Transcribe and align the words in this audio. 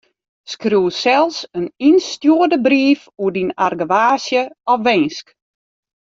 Skriuw 0.51 0.85
sels 1.01 1.37
in 1.57 1.65
ynstjoerde 1.87 2.57
brief 2.67 3.01
oer 3.21 3.33
dyn 3.35 3.55
argewaasje 3.65 4.41
of 4.73 4.79
winsk. 4.85 5.25